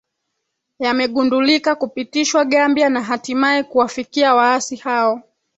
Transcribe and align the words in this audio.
yamegundulika 0.79 1.75
kupitishwa 1.75 2.45
gambia 2.45 2.89
na 2.89 3.01
hatimaye 3.03 3.63
kuwafikia 3.63 4.35
waasi 4.35 4.75
hao 4.75 5.21